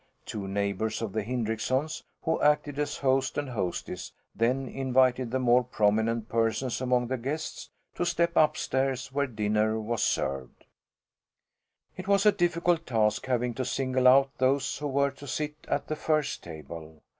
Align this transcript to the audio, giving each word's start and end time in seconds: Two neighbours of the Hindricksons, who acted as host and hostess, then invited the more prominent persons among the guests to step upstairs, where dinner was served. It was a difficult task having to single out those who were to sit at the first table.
Two 0.25 0.47
neighbours 0.47 1.03
of 1.03 1.13
the 1.13 1.21
Hindricksons, 1.21 2.03
who 2.23 2.41
acted 2.41 2.79
as 2.79 2.97
host 2.97 3.37
and 3.37 3.49
hostess, 3.51 4.13
then 4.33 4.67
invited 4.67 5.29
the 5.29 5.37
more 5.37 5.63
prominent 5.63 6.27
persons 6.27 6.81
among 6.81 7.05
the 7.05 7.19
guests 7.19 7.69
to 7.93 8.03
step 8.03 8.31
upstairs, 8.35 9.11
where 9.13 9.27
dinner 9.27 9.79
was 9.79 10.01
served. 10.01 10.65
It 11.95 12.07
was 12.07 12.25
a 12.25 12.31
difficult 12.31 12.87
task 12.87 13.27
having 13.27 13.53
to 13.53 13.63
single 13.63 14.07
out 14.07 14.31
those 14.39 14.79
who 14.79 14.87
were 14.87 15.11
to 15.11 15.27
sit 15.27 15.53
at 15.69 15.87
the 15.87 15.95
first 15.95 16.41
table. 16.43 17.03